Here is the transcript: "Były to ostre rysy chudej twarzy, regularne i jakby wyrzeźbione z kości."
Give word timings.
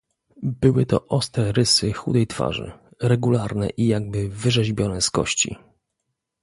"Były 0.43 0.85
to 0.85 1.07
ostre 1.07 1.51
rysy 1.51 1.93
chudej 1.93 2.27
twarzy, 2.27 2.71
regularne 3.01 3.69
i 3.69 3.87
jakby 3.87 4.29
wyrzeźbione 4.29 5.01
z 5.01 5.09
kości." 5.09 5.55